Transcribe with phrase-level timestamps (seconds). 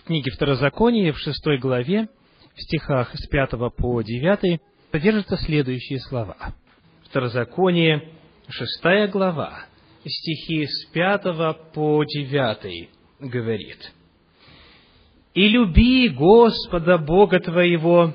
[0.00, 2.08] в книге Второзакония, в шестой главе,
[2.54, 4.60] в стихах с пятого по девятый,
[4.92, 6.36] содержатся следующие слова.
[7.04, 8.08] Второзаконие,
[8.48, 9.66] шестая глава,
[10.04, 13.92] стихи с пятого по девятый говорит.
[15.34, 18.14] «И люби Господа Бога твоего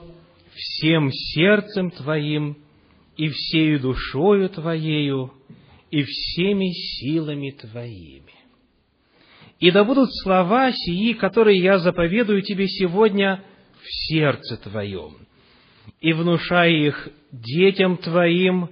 [0.53, 2.57] всем сердцем твоим
[3.15, 5.31] и всею душою твоею
[5.91, 8.33] и всеми силами твоими.
[9.59, 13.43] И да будут слова сии, которые я заповедую тебе сегодня
[13.81, 15.13] в сердце твоем,
[16.01, 18.69] и внушай их детям твоим,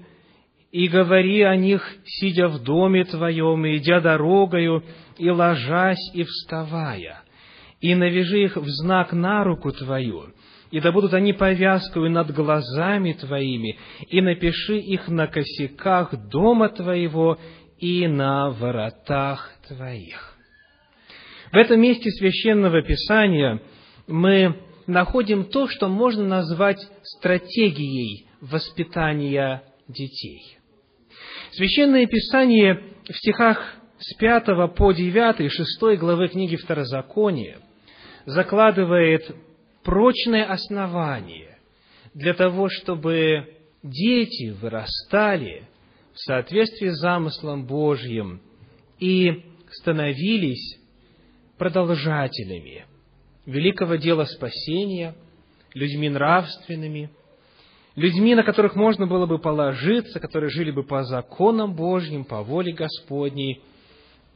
[0.72, 4.84] и говори о них, сидя в доме твоем, и идя дорогою,
[5.18, 7.22] и ложась, и вставая,
[7.80, 10.34] и навяжи их в знак на руку твою,
[10.72, 13.78] и да будут они повязкою над глазами твоими,
[14.10, 17.38] и напиши их на косяках дома твоего
[17.78, 20.33] и на воротах твоих.
[21.54, 23.62] В этом месте священного писания
[24.08, 24.58] мы
[24.88, 30.58] находим то, что можно назвать стратегией воспитания детей.
[31.52, 37.60] Священное Писание в стихах с 5 по 9, 6 главы книги Второзакония
[38.26, 39.24] закладывает
[39.84, 41.60] прочное основание
[42.16, 45.68] для того, чтобы дети вырастали
[46.16, 48.42] в соответствии с замыслом Божьим
[48.98, 50.80] и становились
[51.58, 52.86] продолжателями
[53.46, 55.16] великого дела спасения,
[55.74, 57.10] людьми нравственными,
[57.96, 62.74] людьми, на которых можно было бы положиться, которые жили бы по законам Божьим, по воле
[62.74, 63.62] Господней.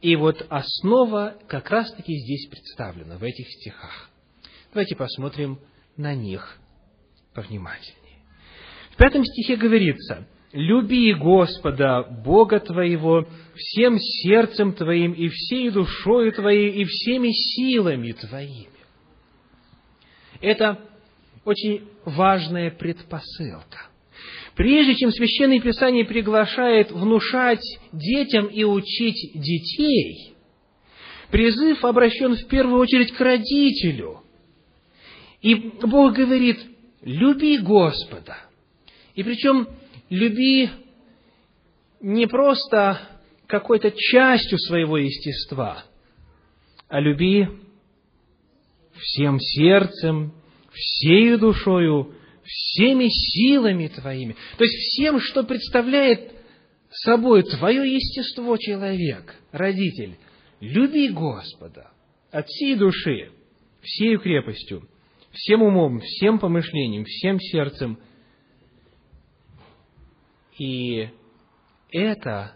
[0.00, 4.10] И вот основа как раз-таки здесь представлена, в этих стихах.
[4.72, 5.58] Давайте посмотрим
[5.96, 6.58] на них
[7.34, 8.18] повнимательнее.
[8.92, 16.70] В пятом стихе говорится, «Люби Господа, Бога твоего, всем сердцем твоим, и всей душою твоей,
[16.70, 18.68] и всеми силами твоими».
[20.40, 20.78] Это
[21.44, 23.88] очень важная предпосылка.
[24.54, 27.62] Прежде чем Священное Писание приглашает внушать
[27.92, 30.34] детям и учить детей,
[31.30, 34.22] призыв обращен в первую очередь к родителю–
[35.40, 36.58] и Бог говорит,
[37.02, 38.36] люби Господа.
[39.14, 39.68] И причем
[40.10, 40.70] люби
[42.00, 43.00] не просто
[43.46, 45.84] какой-то частью своего естества,
[46.88, 47.48] а люби
[48.94, 50.32] всем сердцем,
[50.72, 52.14] всею душою,
[52.44, 54.36] всеми силами твоими.
[54.56, 56.32] То есть всем, что представляет
[56.90, 60.16] собой твое естество, человек, родитель.
[60.60, 61.90] Люби Господа
[62.30, 63.30] от всей души,
[63.82, 64.88] всею крепостью,
[65.32, 67.98] всем умом, всем помышлением, всем сердцем.
[70.58, 71.08] И
[71.90, 72.52] это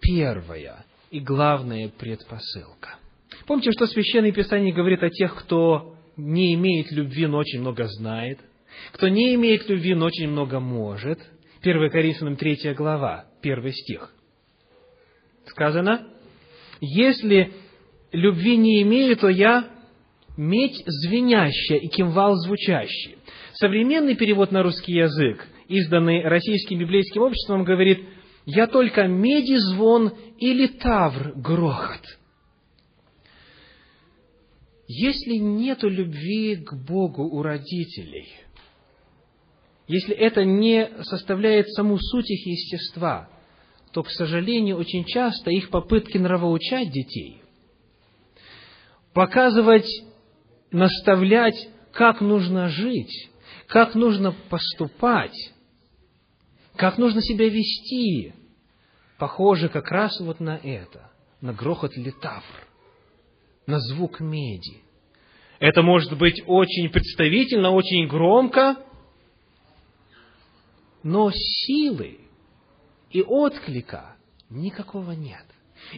[0.00, 2.96] первая и главная предпосылка.
[3.46, 8.40] Помните, что Священное Писание говорит о тех, кто не имеет любви, но очень много знает,
[8.92, 11.20] кто не имеет любви, но очень много может.
[11.62, 14.12] 1 Коринфянам 3 глава, 1 стих.
[15.46, 16.08] Сказано,
[16.80, 17.52] если
[18.12, 19.68] любви не имею, то я
[20.36, 23.16] медь звенящая и кимвал звучащий.
[23.54, 28.06] Современный перевод на русский язык, изданный Российским библейским обществом, говорит
[28.44, 32.18] «Я только меди звон или тавр грохот».
[34.88, 38.28] Если нет любви к Богу у родителей,
[39.88, 43.28] если это не составляет саму суть их естества,
[43.92, 47.40] то, к сожалению, очень часто их попытки нравоучать детей,
[49.12, 49.88] показывать
[50.70, 53.30] наставлять, как нужно жить,
[53.66, 55.52] как нужно поступать,
[56.76, 58.34] как нужно себя вести,
[59.18, 61.10] похоже как раз вот на это,
[61.40, 62.66] на грохот литавр,
[63.66, 64.82] на звук меди.
[65.58, 68.76] Это может быть очень представительно, очень громко,
[71.02, 72.18] но силы
[73.10, 74.16] и отклика
[74.50, 75.44] никакого нет.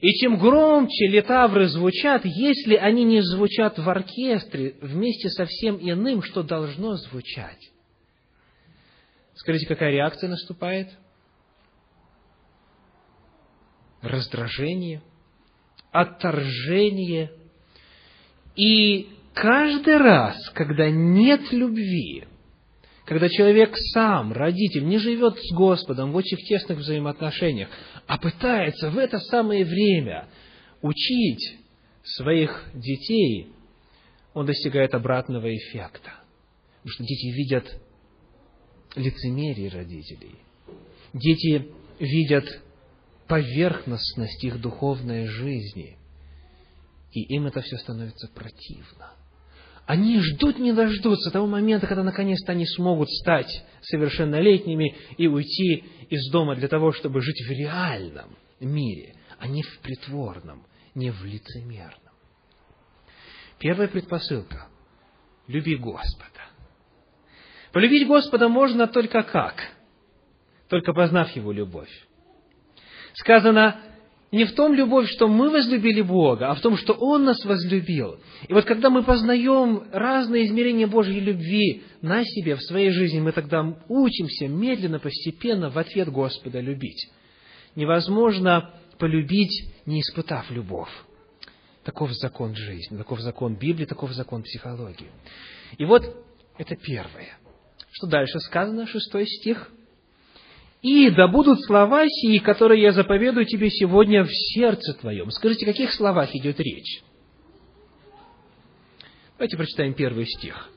[0.00, 6.23] И чем громче литавры звучат, если они не звучат в оркестре вместе со всем иным,
[6.23, 7.70] что должно звучать.
[9.38, 10.88] Скажите, какая реакция наступает?
[14.02, 15.00] Раздражение,
[15.93, 17.31] отторжение.
[18.56, 22.25] И каждый раз, когда нет любви,
[23.05, 27.69] когда человек сам, родитель, не живет с Господом в очень тесных взаимоотношениях,
[28.08, 30.29] а пытается в это самое время
[30.82, 31.58] учить
[32.02, 33.52] своих детей,
[34.34, 36.12] он достигает обратного эффекта.
[36.82, 37.82] Потому что дети видят
[38.94, 40.37] лицемерие родителей.
[41.12, 41.69] Дети
[41.99, 42.44] видят
[43.26, 45.96] поверхностность их духовной жизни.
[47.12, 49.12] И им это все становится противно.
[49.87, 56.31] они ждут не дождутся того момента, когда наконец-то они смогут стать совершеннолетними и уйти из
[56.31, 62.12] дома для того, чтобы жить в реальном мире, а не в притворном, не в лицемерном.
[63.58, 64.69] Первая предпосылка–
[65.46, 66.50] люби Господа.
[67.73, 69.55] Полюбить Господа можно только как?
[70.69, 71.91] Только познав Его любовь.
[73.15, 73.81] Сказано,
[74.31, 78.19] не в том любовь, что мы возлюбили Бога, а в том, что Он нас возлюбил.
[78.47, 83.32] И вот когда мы познаем разные измерения Божьей любви на себе, в своей жизни, мы
[83.32, 87.09] тогда учимся медленно, постепенно в ответ Господа любить.
[87.75, 90.93] Невозможно полюбить, не испытав любовь.
[91.85, 95.09] Таков закон жизни, таков закон Библии, таков закон психологии.
[95.79, 96.03] И вот
[96.59, 97.38] это первое.
[97.93, 98.87] Что дальше сказано?
[98.87, 99.70] Шестой стих.
[100.81, 105.31] «И да будут слова сии, которые я заповедую тебе сегодня в сердце твоем».
[105.31, 107.02] Скажите, о каких словах идет речь?
[109.37, 110.70] Давайте прочитаем первый стих.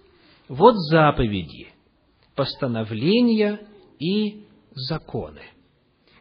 [0.48, 1.68] «Вот заповеди,
[2.36, 3.60] постановления
[4.00, 5.44] и законы,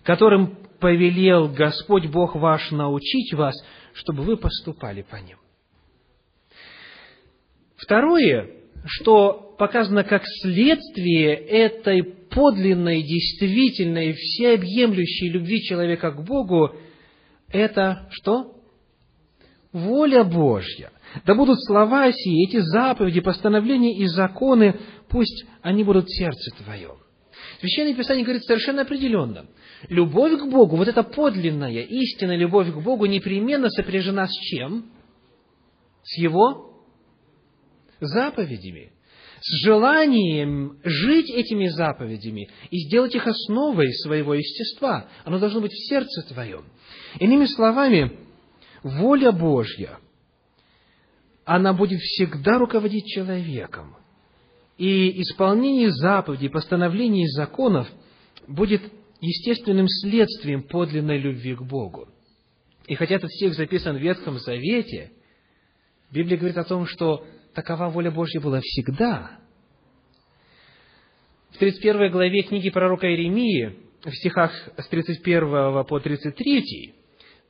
[0.02, 3.54] которым повелел Господь Бог ваш научить вас,
[3.94, 5.38] чтобы вы поступали по ним».
[7.76, 16.75] Второе, что показано как следствие этой подлинной, действительной, всеобъемлющей любви человека к Богу,
[17.49, 18.56] это что?
[19.73, 20.91] Воля Божья.
[21.27, 24.77] Да будут слова сии, эти заповеди, постановления и законы,
[25.09, 26.97] пусть они будут в сердце твоем.
[27.61, 29.47] Священное Писание говорит совершенно определенно.
[29.88, 34.87] Любовь к Богу, вот эта подлинная, истинная любовь к Богу непременно сопряжена с чем?
[36.03, 36.69] С Его
[38.00, 38.93] заповедями
[39.41, 45.06] с желанием жить этими заповедями и сделать их основой своего естества.
[45.25, 46.64] Оно должно быть в сердце твоем.
[47.19, 48.19] Иными словами,
[48.82, 49.99] воля Божья,
[51.44, 53.97] она будет всегда руководить человеком.
[54.76, 57.88] И исполнение заповедей, постановлений и законов
[58.46, 58.82] будет
[59.20, 62.08] естественным следствием подлинной любви к Богу.
[62.87, 65.12] И хотя этот стих записан в Ветхом Завете,
[66.11, 67.25] Библия говорит о том, что
[67.55, 69.38] такова воля Божья была всегда.
[71.50, 76.94] В 31 главе книги пророка Иеремии, в стихах с 31 по 33,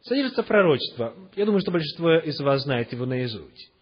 [0.02, 1.14] содержится пророчество.
[1.36, 3.72] Я думаю, что большинство из вас знает его наизусть.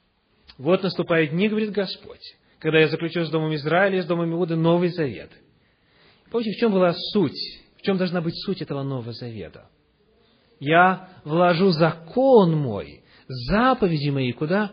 [0.59, 4.57] «Вот наступают дни, говорит Господь, когда я заключу с Домом Израиля и с Домом Иуды
[4.57, 5.31] Новый Завет».
[6.31, 7.61] Помните, в чем была суть?
[7.79, 9.71] В чем должна быть суть этого Нового Завета?
[10.61, 14.73] Я вложу закон мой, заповеди мои куда?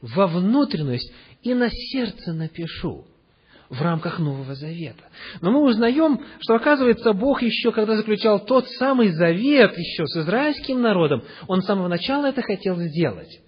[0.00, 1.12] Во внутренность
[1.42, 3.06] и на сердце напишу
[3.68, 5.04] в рамках Нового Завета.
[5.40, 10.80] Но мы узнаем, что, оказывается, Бог еще, когда заключал тот самый завет еще с израильским
[10.80, 13.40] народом, Он с самого начала это хотел сделать.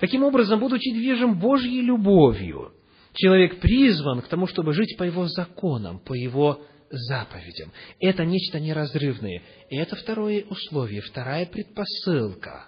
[0.00, 2.72] Таким образом, будучи движим Божьей любовью,
[3.14, 6.60] человек призван к тому, чтобы жить по Его законам, по Его
[6.90, 7.72] заповедям.
[8.00, 9.42] Это нечто неразрывное.
[9.70, 12.66] И это второе условие, вторая предпосылка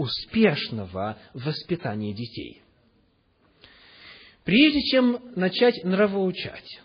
[0.00, 2.62] успешного воспитания детей.
[4.44, 6.80] Прежде чем начать нравоучать,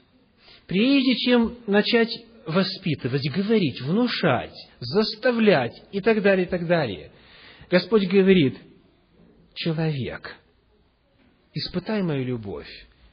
[0.67, 2.11] прежде чем начать
[2.45, 7.11] воспитывать, говорить, внушать, заставлять и так далее, и так далее,
[7.71, 8.57] Господь говорит,
[9.53, 10.35] человек,
[11.53, 12.67] испытай мою любовь,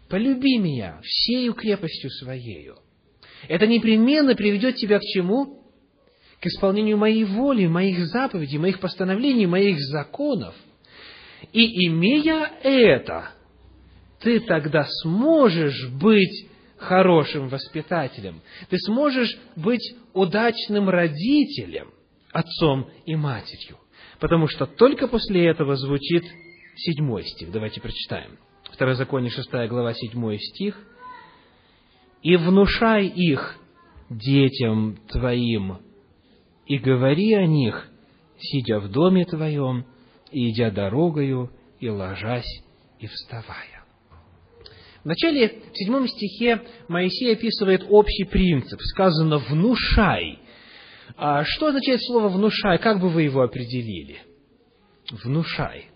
[0.08, 2.76] полюби меня всею крепостью своею.
[3.46, 5.61] Это непременно приведет тебя к чему?
[6.42, 10.56] К исполнению моей воли, моих заповедей, моих постановлений, моих законов.
[11.52, 13.30] И имея это,
[14.18, 21.92] ты тогда сможешь быть хорошим воспитателем, ты сможешь быть удачным родителем,
[22.32, 23.78] отцом и матерью.
[24.18, 26.24] Потому что только после этого звучит
[26.74, 27.52] седьмой стих.
[27.52, 28.36] Давайте прочитаем.
[28.64, 30.76] Второзаконие, шестая глава, седьмой стих.
[32.22, 33.58] «И внушай их
[34.10, 35.78] детям твоим
[36.72, 37.86] и говори о них,
[38.38, 39.84] сидя в доме твоем,
[40.30, 42.48] и идя дорогою, и ложась,
[42.98, 43.84] и вставая.
[45.02, 48.80] В начале, в седьмом стихе, Моисей описывает общий принцип.
[48.80, 50.38] Сказано «внушай».
[51.18, 52.78] А что означает слово «внушай»?
[52.78, 54.20] Как бы вы его определили?
[55.22, 55.90] «Внушай».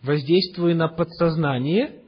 [0.00, 2.02] Воздействуя на подсознание.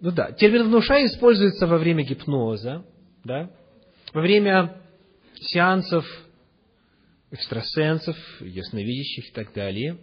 [0.00, 2.86] Ну да, термин «внушай» используется во время гипноза,
[3.22, 3.50] да?
[4.16, 4.78] Во время
[5.34, 6.02] сеансов
[7.30, 9.98] экстрасенсов, ясновидящих и так далее.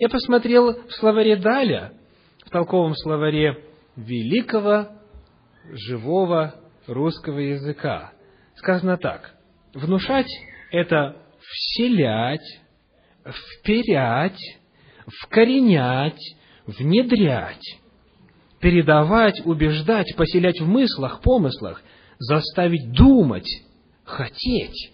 [0.00, 1.92] Я посмотрел в словаре Даля,
[2.46, 3.62] в толковом словаре
[3.94, 4.88] великого
[5.70, 6.54] живого
[6.86, 8.14] русского языка.
[8.54, 9.34] Сказано так.
[9.74, 10.30] Внушать–
[10.70, 12.62] это вселять,
[13.58, 14.40] вперять,
[15.24, 16.22] вкоренять,
[16.64, 17.80] внедрять,
[18.62, 21.82] передавать, убеждать, поселять в мыслях, помыслах,
[22.22, 23.48] заставить думать,
[24.04, 24.92] хотеть,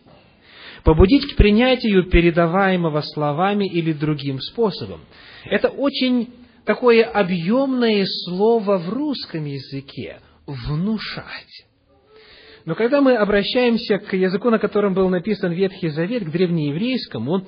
[0.84, 5.00] побудить к принятию передаваемого словами или другим способом.
[5.44, 6.32] Это очень
[6.64, 11.66] такое объемное слово в русском языке– внушать.
[12.64, 17.46] Но когда мы обращаемся к языку, на котором был написан Ветхий Завет, к древнееврейскому,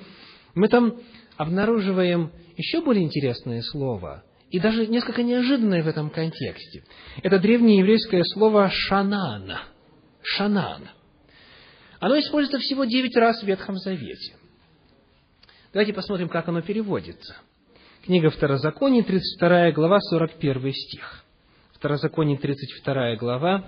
[0.55, 0.97] мы там
[1.37, 6.85] обнаруживаем еще более интересное слово, и даже несколько неожиданное в этом контексте.
[7.23, 9.53] Это древнееврейское слово «шанан».
[10.23, 10.89] «Шанан».
[12.01, 14.37] Оно используется всего девять раз в Ветхом Завете.
[15.73, 17.37] Давайте посмотрим, как оно переводится.
[18.03, 21.25] Книга Второзакония, 32 глава, 41 стих.
[21.75, 23.67] Второзаконие, 32 глава,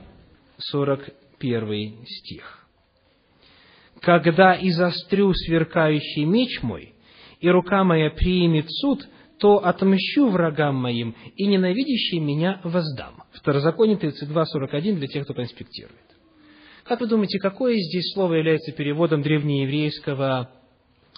[0.58, 2.66] 41 стих.
[4.00, 6.94] «Когда изострю сверкающий меч мой,
[7.40, 9.06] и рука моя примет суд,
[9.38, 13.22] то отмщу врагам моим, и ненавидящий меня воздам.
[13.32, 16.11] Второзаконие 32.41 для тех, кто конспектирует.
[16.92, 20.50] Как вы думаете, какое здесь слово является переводом древнееврейского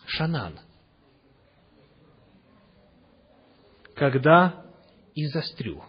[0.06, 0.60] «шанан»?
[3.96, 4.64] Когда
[5.16, 5.82] изострю.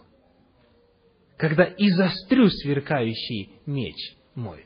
[1.38, 4.66] Когда изострю сверкающий меч мой.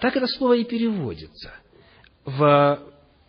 [0.00, 1.54] Так это слово и переводится.
[2.26, 2.78] В,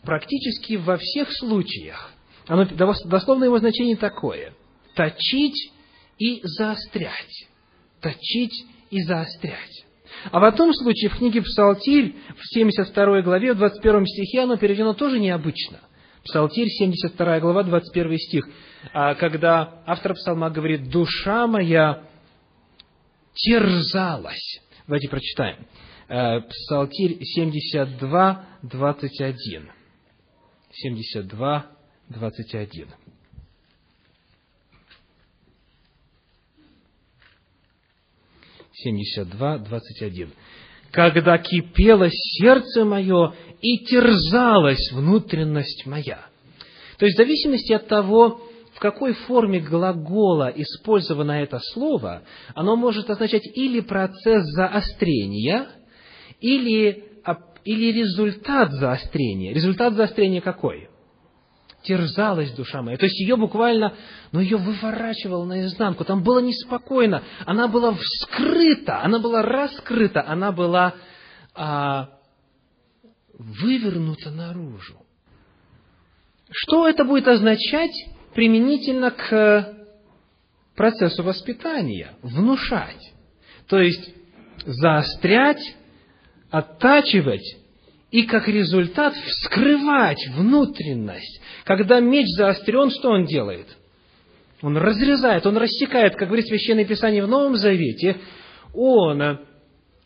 [0.04, 2.12] практически во всех случаях
[2.48, 4.54] оно, дословное его значение такое.
[4.94, 5.72] Точить
[6.20, 7.48] и заострять.
[8.02, 9.87] Точить и заострять.
[10.32, 14.94] А в этом случае в книге Псалтирь в 72 главе, в 21 стихе оно переведено
[14.94, 15.80] тоже необычно.
[16.24, 18.50] Псалтирь, 72 глава, 21 стих.
[18.94, 22.04] А когда автор псалма говорит «душа моя
[23.34, 24.62] терзалась».
[24.88, 25.66] Давайте прочитаем.
[26.10, 29.72] Э, Псалтирь 72, 21.
[30.72, 31.66] 72,
[32.10, 32.88] 21.
[38.80, 40.30] Семьдесят два, двадцать один.
[40.92, 46.28] Когда кипело сердце мое и терзалась внутренность моя.
[47.00, 48.40] То есть, в зависимости от того,
[48.76, 52.22] в какой форме глагола использовано это слово,
[52.54, 55.70] оно может означать или процесс заострения,
[56.40, 57.04] или,
[57.66, 59.56] или результат заострения.
[59.56, 60.88] Результат заострения какой?
[61.88, 62.98] Терзалась душа моя.
[62.98, 63.96] То есть ее буквально,
[64.32, 66.04] ну ее выворачивало наизнанку.
[66.04, 67.24] Там было неспокойно.
[67.46, 70.94] Она была вскрыта, она была раскрыта, она была
[71.56, 72.10] а,
[73.34, 74.98] вывернута наружу.
[76.52, 77.96] Что это будет означать
[78.34, 79.74] применительно к
[80.76, 82.14] процессу воспитания?
[82.22, 83.14] Внушать.
[83.68, 84.14] То есть
[84.66, 85.76] заострять,
[86.50, 87.58] оттачивать
[88.12, 91.42] и как результат вскрывать внутренность.
[91.66, 93.68] Когда меч заострен, что он делает?
[94.62, 98.18] Он разрезает, он рассекает, как говорит Священное Писание в Новом Завете,
[98.74, 99.40] он,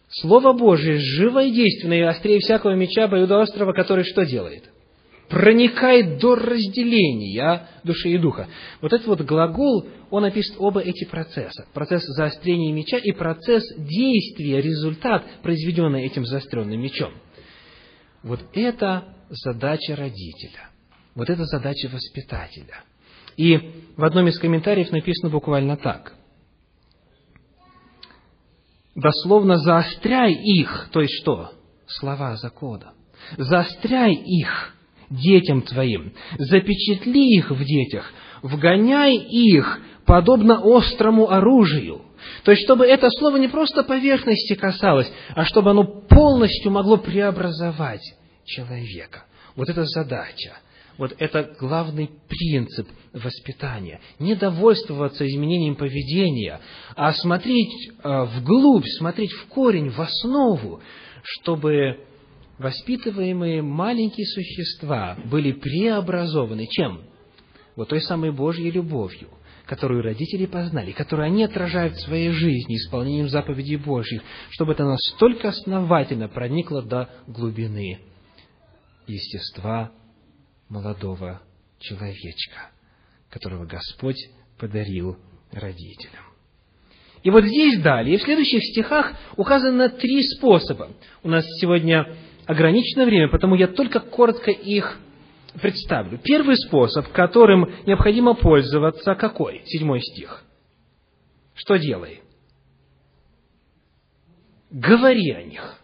[0.09, 4.63] Слово Божие, живое и действенное, и острее всякого меча обоюдоострого, который что делает?
[5.29, 8.49] Проникает до разделения души и духа.
[8.81, 11.65] Вот этот вот глагол, он опишет оба эти процесса.
[11.73, 17.13] Процесс заострения меча и процесс действия, результат, произведенный этим заостренным мечом.
[18.23, 20.69] Вот это задача родителя.
[21.15, 22.83] Вот это задача воспитателя.
[23.37, 23.57] И
[23.97, 26.13] в одном из комментариев написано буквально так.
[28.95, 31.53] Дословно заостряй их, то есть что?
[31.87, 32.93] Слова закона.
[33.37, 34.75] Заостряй их
[35.09, 38.11] детям твоим, запечатли их в детях,
[38.41, 42.01] вгоняй их подобно острому оружию.
[42.43, 48.01] То есть, чтобы это слово не просто поверхности касалось, а чтобы оно полностью могло преобразовать
[48.45, 49.25] человека.
[49.55, 50.57] Вот это задача.
[50.97, 53.99] Вот это главный принцип воспитания.
[54.19, 56.59] Не довольствоваться изменением поведения,
[56.95, 60.81] а смотреть э, вглубь, смотреть в корень, в основу,
[61.23, 62.05] чтобы
[62.59, 67.01] воспитываемые маленькие существа были преобразованы чем?
[67.75, 69.29] Вот той самой Божьей любовью,
[69.65, 75.49] которую родители познали, которую они отражают в своей жизни исполнением заповедей Божьих, чтобы это настолько
[75.49, 77.99] основательно проникло до глубины
[79.07, 79.91] естества
[80.69, 81.41] молодого
[81.79, 82.71] человечка,
[83.29, 85.17] которого Господь подарил
[85.51, 86.23] родителям.
[87.23, 90.91] И вот здесь далее, в следующих стихах указано три способа.
[91.23, 92.15] У нас сегодня
[92.45, 94.99] ограничено время, потому я только коротко их
[95.59, 96.19] представлю.
[96.23, 99.61] Первый способ, которым необходимо пользоваться, какой?
[99.65, 100.43] Седьмой стих.
[101.55, 102.21] Что делай?
[104.69, 105.77] Говори о них.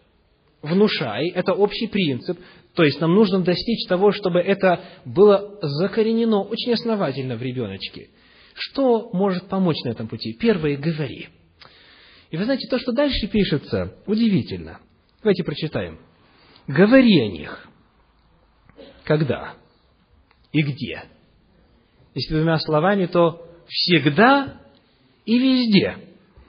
[0.61, 2.39] Внушай, это общий принцип,
[2.73, 8.09] То есть нам нужно достичь того, чтобы это было закоренено очень основательно в ребеночке.
[8.53, 10.33] Что может помочь на этом пути?
[10.33, 11.29] Первое– говори.
[12.31, 14.79] И вы знаете, то, что дальше пишется, удивительно.
[15.21, 15.99] Давайте прочитаем.
[16.67, 17.66] Говори о них.
[19.07, 19.53] Когда?
[20.51, 21.03] И где?
[22.13, 24.55] Если двумя словами, то всегда
[25.25, 25.95] и везде.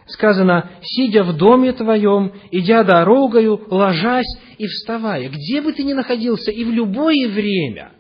[0.07, 5.29] Сказано, сидя в доме твоем, идя дорогою, ложась и вставая.
[5.29, 7.93] Где бы ты ни находился и в любое время,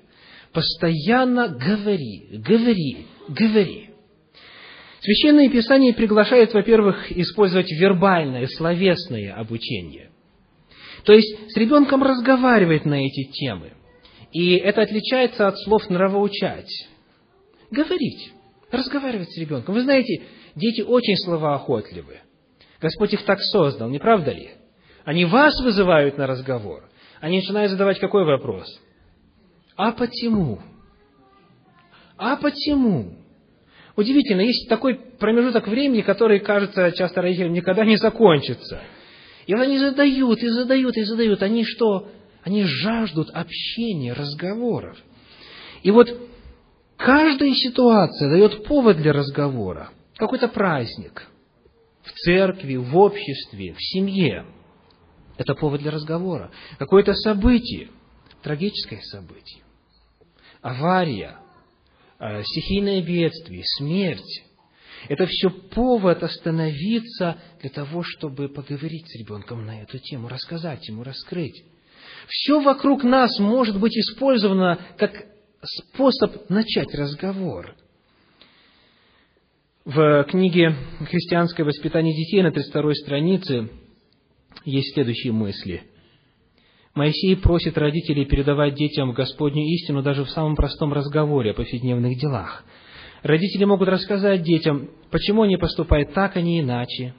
[0.52, 3.90] постоянно говори, говори, говори.
[5.00, 10.10] Священное Писание приглашает, во-первых, использовать вербальное, словесное обучение.
[11.04, 13.74] То есть с ребенком разговаривать на эти темы.
[14.32, 16.70] И это отличается от слов нравоучать.
[17.70, 18.32] Говорить,
[18.70, 19.75] разговаривать с ребенком.
[19.75, 20.23] Вы знаете,
[20.54, 22.20] дети очень словоохотливы.
[22.80, 24.50] Господь их так создал, не правда ли?
[25.04, 26.88] Они вас вызывают на разговор.
[27.20, 28.66] Они начинают задавать какой вопрос?
[29.76, 30.61] А почему?
[32.16, 33.16] А почему?
[33.97, 38.80] Удивительно, есть такой промежуток времени, который, кажется, часто родителям никогда не закончится.
[39.47, 41.42] И вот они задают, и задают, и задают.
[41.42, 42.08] Они что?
[42.48, 44.96] Они жаждут общения, разговоров.
[45.82, 46.08] И вот
[46.96, 49.90] каждая ситуация дает повод для разговора.
[50.16, 51.28] Какой-то праздник
[52.02, 54.46] в церкви, в обществе, в семье.
[55.36, 56.50] Это повод для разговора.
[56.78, 57.90] Какое-то событие,
[58.42, 59.62] трагическое событие,
[60.62, 61.38] авария,
[62.20, 64.44] Э, стихийное бедствие, смерть.
[65.08, 71.04] Это все повод остановиться для того, чтобы поговорить с ребенком на эту тему, рассказать ему,
[71.04, 71.62] раскрыть.
[72.28, 75.26] Все вокруг нас может быть использовано как
[75.62, 77.75] способ начать разговор.
[79.85, 80.75] В книге
[81.08, 83.70] «Христианское воспитание детей» на 32 странице
[84.64, 85.82] есть следующие мысли–
[86.99, 92.64] Моисей просит родителей передавать детям Господню истину даже в самом простом разговоре о повседневных делах.
[93.23, 97.14] Родители могут рассказать детям, почему они поступают так, а не иначе,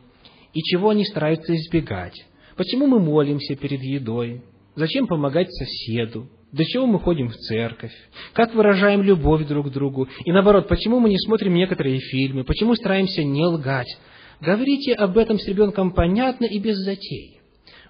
[0.54, 2.26] и чего они стараются избегать,
[2.58, 4.44] почему мы молимся перед едой,
[4.76, 7.94] зачем помогать соседу, для чего мы ходим в церковь,
[8.34, 12.76] как выражаем любовь друг к другу, и наоборот, почему мы не смотрим некоторые фильмы, почему
[12.76, 13.98] стараемся не лгать.
[14.42, 17.40] Говорите об этом с ребенком понятно и без затей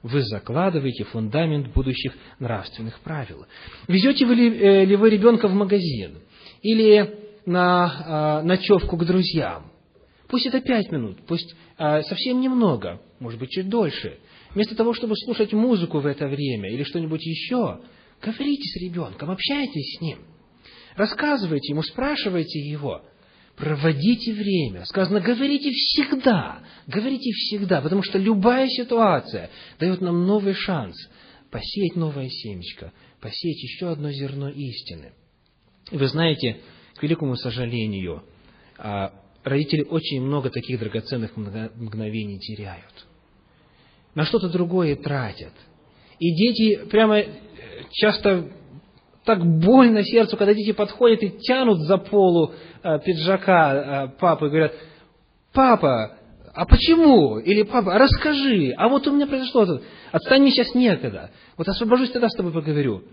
[0.03, 3.45] вы закладываете фундамент будущих нравственных правил.
[3.87, 6.19] Везете вы ли, э, ли вы ребенка в магазин
[6.61, 7.15] или
[7.45, 9.71] на э, ночевку к друзьям?
[10.27, 14.17] Пусть это пять минут, пусть э, совсем немного, может быть, чуть дольше.
[14.53, 17.81] Вместо того, чтобы слушать музыку в это время или что-нибудь еще,
[18.21, 20.19] говорите с ребенком, общайтесь с ним.
[20.95, 23.03] Рассказывайте ему, спрашивайте его–
[23.59, 24.85] проводите время.
[24.85, 30.95] Сказано, говорите всегда, говорите всегда, потому что любая ситуация дает нам новый шанс
[31.51, 35.11] посеять новое семечко, посеять еще одно зерно истины.
[35.91, 36.61] И вы знаете,
[36.95, 38.23] к великому сожалению,
[38.77, 43.07] а, родители очень много таких драгоценных мгновений теряют.
[44.19, 45.53] На что-то другое тратят.
[46.19, 47.25] И дети прямо э,
[47.89, 48.49] часто
[49.23, 52.51] так больно сердцу, когда дети подходят и тянут за полу
[52.83, 54.73] э, пиджака э, папы и говорят,
[55.53, 56.17] папа,
[56.53, 57.39] а почему?
[57.39, 59.79] Или папа, а расскажи, а вот у меня произошло
[60.11, 63.03] отстань мне сейчас некогда, вот освобожусь, тогда с тобой поговорю.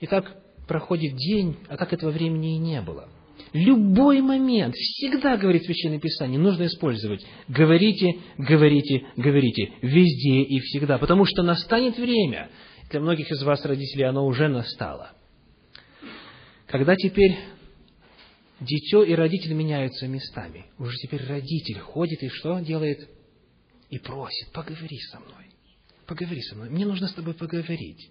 [0.00, 0.24] И так
[0.66, 3.08] проходит день, а так этого времени и не было.
[3.52, 7.24] Любой момент, всегда, говорит Священное Писание, нужно использовать.
[7.48, 12.50] Говорите, говорите, говорите, везде и всегда, потому что настанет время,
[12.90, 15.12] для многих из вас, родителей, оно уже настало,
[16.66, 17.36] когда теперь
[18.60, 23.08] дитё и родитель меняются местами, уже теперь родитель ходит и что делает?
[23.90, 25.46] И просит, поговори со мной,
[26.06, 28.10] поговори со мной, мне нужно с тобой поговорить.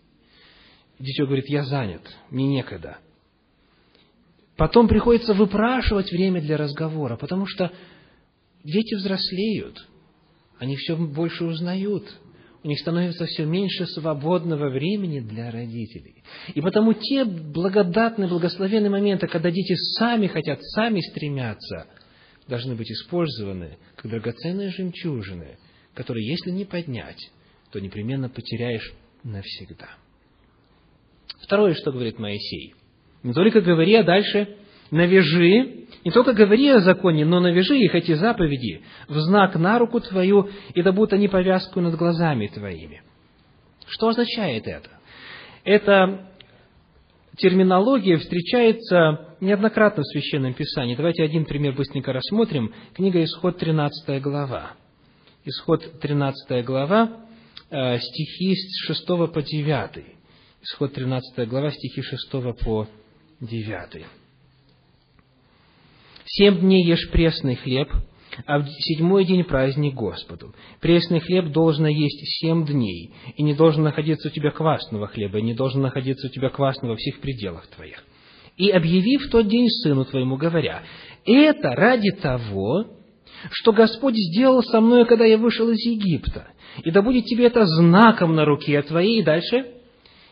[0.99, 2.97] Дитё говорит, я занят, мне некогда.
[4.57, 7.71] Потом приходится выпрашивать время для разговора, потому что
[8.63, 9.87] дети взрослеют,
[10.57, 12.03] они все больше узнают,
[12.63, 16.23] у них становится все меньше свободного времени для родителей.
[16.55, 21.85] И потому те благодатные, благословенные моменты, когда дети сами хотят, сами стремятся,
[22.47, 25.59] должны быть использованы как драгоценные жемчужины,
[25.93, 27.29] которые, если не поднять,
[27.71, 28.91] то непременно потеряешь
[29.23, 29.89] навсегда.
[31.43, 32.73] Второе, что говорит Моисей.
[33.27, 34.55] Не только говори, а дальше
[34.89, 39.99] навяжи, не только говори о законе, но навяжи их, эти заповеди, в знак на руку
[39.99, 43.01] твою, и да будут они повязку над глазами твоими.
[43.85, 44.89] Что означает это?
[45.65, 46.29] Эта
[47.35, 50.95] терминология встречается неоднократно в Священном Писании.
[50.95, 52.73] Давайте один пример быстренько рассмотрим.
[52.93, 54.71] Книга Исход, 13 глава.
[55.43, 57.25] Исход, 13 глава,
[57.71, 60.05] э, стихи с 6 по 9.
[60.61, 62.31] Исход 13 глава, стихи 6
[62.63, 62.87] по
[63.39, 64.05] 9.
[66.25, 67.89] «Семь дней ешь пресный хлеб,
[68.45, 70.53] а в седьмой день праздник Господу.
[70.81, 75.43] Пресный хлеб должно есть семь дней, и не должен находиться у тебя квасного хлеба, и
[75.43, 78.03] не должен находиться у тебя квасного во всех пределах твоих.
[78.57, 80.81] И объяви в тот день сыну твоему, говоря,
[81.25, 82.87] это ради того,
[83.51, 86.47] что Господь сделал со мной, когда я вышел из Египта.
[86.83, 89.73] И да будет тебе это знаком на руке твоей, и дальше,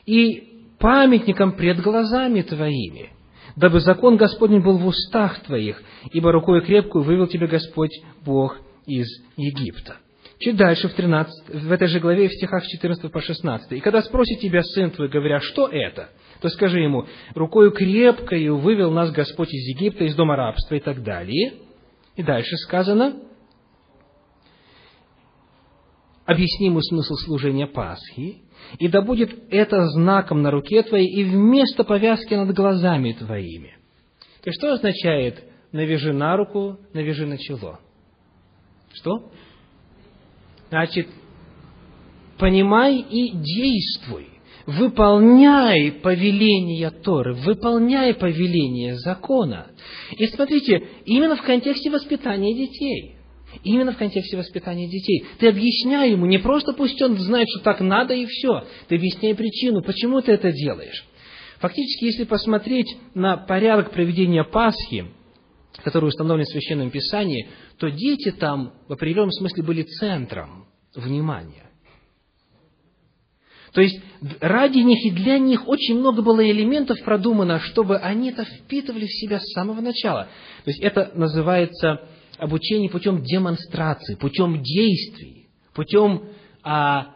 [0.07, 3.15] и памятником пред глазами твоими
[3.55, 7.91] дабы закон Господень был в устах твоих, ибо рукой крепкую вывел тебя Господь
[8.25, 9.07] Бог из
[9.37, 9.97] Египта.
[10.37, 13.71] Чуть дальше, в, 13, в этой же главе, в стихах 14 по 16.
[13.71, 16.09] «И когда спросит тебя сын твой, говоря, что это,
[16.41, 21.03] то скажи ему, рукою крепкою вывел нас Господь из Египта, из дома рабства» и так
[21.03, 21.53] далее.
[22.17, 23.15] И дальше сказано,
[26.25, 28.41] объясни ему смысл служения Пасхи,
[28.79, 33.77] и да будет это знаком на руке твоей и вместо повязки над глазами твоими.
[34.43, 37.79] Есть, что означает «навяжи на руку, навяжи на чело»?
[38.93, 39.31] Что?
[40.69, 41.07] Значит,
[42.37, 44.29] понимай и действуй.
[44.65, 49.67] Выполняй повеления Торы, выполняй повеления закона.
[50.17, 53.14] И смотрите, именно в контексте воспитания детей–
[53.63, 55.25] Именно в контексте воспитания детей.
[55.39, 58.65] Ты объясняй ему, не просто пусть он знает, что так надо и все.
[58.87, 61.05] Ты объясняй причину, почему ты это делаешь.
[61.59, 65.05] Фактически, если посмотреть на порядок проведения Пасхи,
[65.83, 71.65] который установлен в Священном Писании, то дети там в определенном смысле были центром внимания.
[73.75, 73.99] То есть
[74.39, 79.11] ради них и для них очень много было элементов продумано, чтобы они это впитывали в
[79.11, 80.29] себя с самого начала.
[80.63, 86.29] То есть это называется обучение путем демонстрации, путем действий, путем
[86.63, 87.15] а,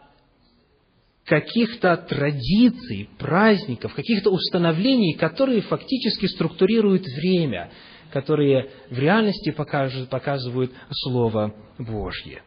[1.24, 7.70] каких-то традиций, праздников, каких-то установлений, которые фактически структурируют время,
[8.12, 12.42] которые в реальности покажут, показывают Слово Божье.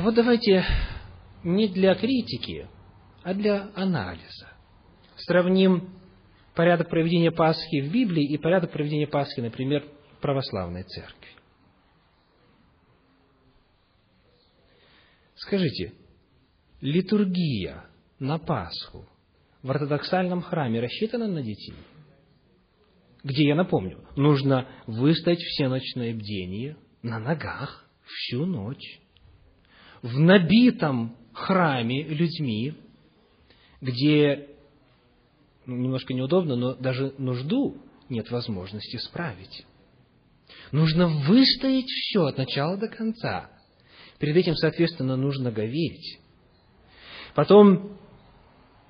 [0.00, 0.64] Вот давайте
[1.44, 2.66] не для критики,
[3.22, 4.48] а для анализа.
[5.16, 5.90] Сравним
[6.54, 9.84] порядок проведения Пасхи в Библии и порядок проведения Пасхи, например,
[10.20, 11.28] православной церкви.
[15.36, 15.94] Скажите,
[16.80, 17.84] литургия
[18.18, 19.06] на Пасху
[19.62, 21.74] в ортодоксальном храме рассчитана на детей?
[23.24, 29.00] Где, я напомню, нужно выстоять все ночное бдение на ногах всю ночь.
[30.02, 32.74] В набитом храме людьми,
[33.80, 34.48] где
[35.66, 37.76] ну, немножко неудобно, но даже нужду
[38.08, 39.66] нет возможности справить.
[40.72, 43.50] Нужно выстоять все от начала до конца.
[44.18, 46.18] Перед этим, соответственно, нужно говеть.
[47.34, 47.98] Потом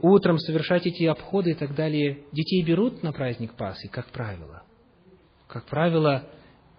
[0.00, 2.24] утром совершать эти обходы и так далее.
[2.32, 4.62] Детей берут на праздник Пасхи, как правило.
[5.46, 6.28] Как правило,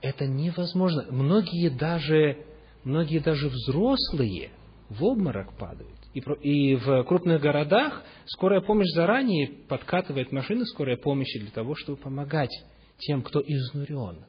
[0.01, 1.05] это невозможно.
[1.09, 2.45] Многие даже,
[2.83, 4.51] многие даже взрослые
[4.89, 5.95] в обморок падают.
[6.13, 11.99] И, и в крупных городах скорая помощь заранее подкатывает машины скорой помощи для того, чтобы
[11.99, 12.51] помогать
[12.97, 14.25] тем, кто изнурен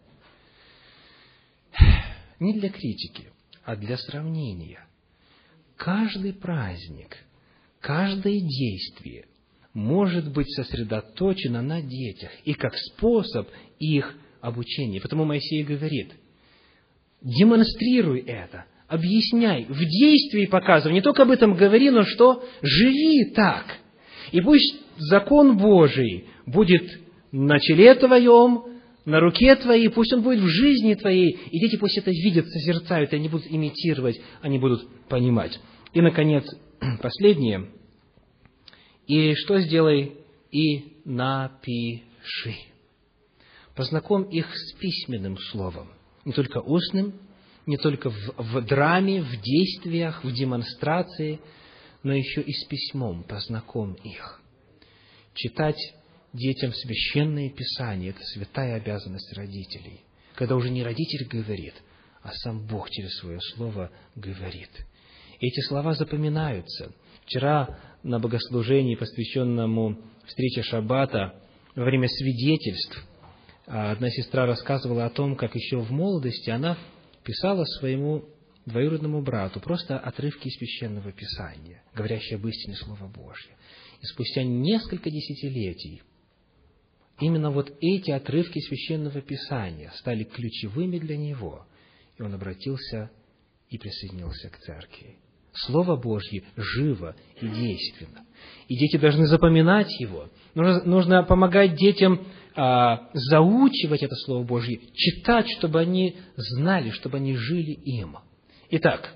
[2.41, 3.31] не для критики,
[3.65, 4.81] а для сравнения.
[5.77, 7.17] Каждый праздник,
[7.81, 9.27] каждое действие
[9.73, 13.49] может быть сосредоточено на детях и как способ
[13.79, 15.01] их обучения.
[15.01, 16.13] Потому Моисей говорит,
[17.23, 23.67] демонстрируй это, объясняй, в действии показывай, не только об этом говори, но что живи так.
[24.33, 26.85] И пусть закон Божий будет
[27.33, 28.65] на челе твоем,
[29.11, 33.13] на руке твоей, пусть он будет в жизни твоей, и дети пусть это видят, созерцают,
[33.13, 35.59] и они будут имитировать, они будут понимать.
[35.93, 36.45] И, наконец,
[37.03, 37.71] последнее.
[39.07, 40.15] И что сделай?
[40.53, 42.55] И напиши.
[43.75, 45.89] Познакомь их с письменным словом.
[46.25, 47.15] Не только устным,
[47.67, 51.41] не только в, в драме, в действиях, в демонстрации,
[52.03, 54.41] но еще и с письмом познакомь их.
[55.35, 55.79] Читать
[56.33, 58.11] детям священное писание.
[58.11, 60.01] Это святая обязанность родителей.
[60.35, 61.75] Когда уже не родитель говорит,
[62.23, 64.71] а сам Бог через свое слово говорит.
[65.41, 66.93] И эти слова запоминаются.
[67.25, 71.35] Вчера на богослужении, посвященному встрече Шаббата,
[71.75, 73.05] во время свидетельств,
[73.67, 76.77] одна сестра рассказывала о том, как еще в молодости она
[77.25, 78.25] писала своему
[78.67, 83.57] двоюродному брату просто отрывки из священного писания, говорящие об истине Слова Божьего.
[84.03, 86.03] И спустя несколько десятилетий
[87.21, 91.67] Именно вот эти отрывки Священного Писания стали ключевыми для него,
[92.19, 93.11] и он обратился
[93.69, 95.19] и присоединился к церкви.
[95.53, 98.25] Слово Божье живо и действенно.
[98.69, 100.29] И дети должны запоминать его.
[100.55, 107.35] Нужно, нужно помогать детям а, заучивать это Слово Божье, читать, чтобы они знали, чтобы они
[107.35, 108.17] жили им.
[108.71, 109.15] Итак,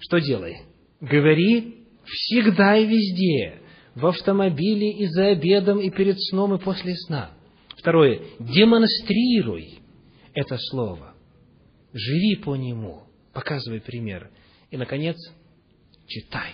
[0.00, 0.62] что делай?
[1.00, 3.60] Говори всегда и везде,
[3.94, 7.32] в автомобиле и за обедом, и перед сном, и после сна.
[7.76, 8.20] Второе.
[8.38, 9.80] Демонстрируй
[10.34, 11.14] это Слово.
[11.92, 13.02] Живи по нему.
[13.32, 14.30] Показывай пример.
[14.70, 15.16] И, наконец,
[16.06, 16.52] читай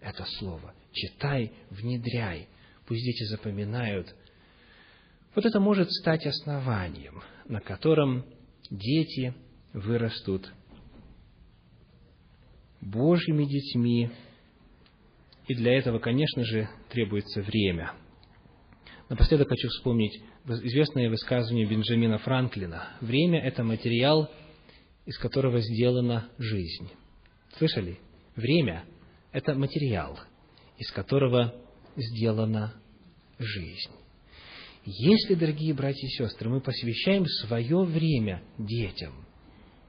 [0.00, 0.74] это Слово.
[0.92, 2.48] Читай, внедряй.
[2.86, 4.14] Пусть дети запоминают.
[5.34, 8.24] Вот это может стать основанием, на котором
[8.70, 9.34] дети
[9.72, 10.52] вырастут
[12.80, 14.10] Божьими детьми.
[15.48, 17.92] И для этого, конечно же, требуется время.
[19.08, 22.96] Напоследок хочу вспомнить известное высказывание Бенджамина Франклина.
[23.00, 24.30] Время– это материал,
[25.04, 26.90] из которого сделана жизнь.
[27.58, 27.98] Слышали?
[28.36, 28.84] Время–
[29.32, 30.18] это материал,
[30.78, 31.54] из которого
[31.96, 32.74] сделана
[33.38, 33.90] жизнь.
[34.84, 39.12] Если, дорогие братья и сестры, мы посвящаем свое время детям,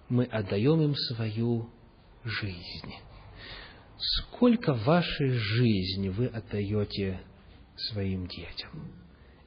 [0.10, 1.70] мы отдаем им свою
[2.24, 2.94] жизнь.
[4.06, 7.22] Сколько вашей жизни вы отдаете
[7.78, 8.92] своим детям?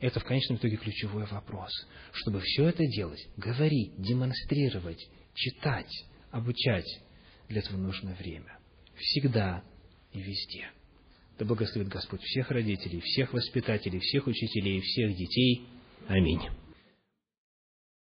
[0.01, 1.71] Это в конечном итоге ключевой вопрос.
[2.12, 5.92] Чтобы все это делать, говорить, демонстрировать, читать,
[6.31, 6.87] обучать,
[7.49, 8.59] для этого нужно время.
[8.97, 9.62] Всегда
[10.12, 10.71] и везде.
[11.38, 15.66] Да благословит Господь всех родителей, всех воспитателей, всех учителей, всех детей.
[16.09, 16.40] Аминь.